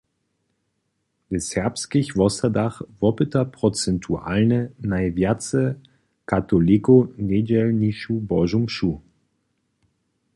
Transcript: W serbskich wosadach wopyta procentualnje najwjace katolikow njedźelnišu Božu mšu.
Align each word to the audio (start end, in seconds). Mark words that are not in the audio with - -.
W 1.31 1.39
serbskich 1.39 2.07
wosadach 2.17 2.77
wopyta 2.99 3.41
procentualnje 3.57 4.59
najwjace 4.93 5.59
katolikow 6.31 7.01
njedźelnišu 7.29 8.13
Božu 8.29 8.59
mšu. 8.65 8.91